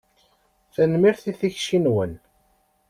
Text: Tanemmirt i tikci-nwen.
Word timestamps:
Tanemmirt 0.73 1.23
i 1.31 1.33
tikci-nwen. 1.39 2.13